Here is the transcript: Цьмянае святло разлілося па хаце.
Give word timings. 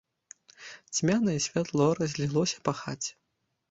Цьмянае 0.97 1.37
святло 1.51 1.93
разлілося 2.03 2.57
па 2.69 2.79
хаце. 2.85 3.11